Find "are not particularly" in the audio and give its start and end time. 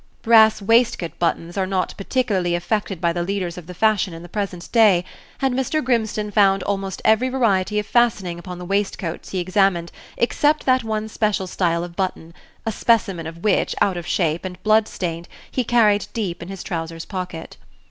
1.59-2.55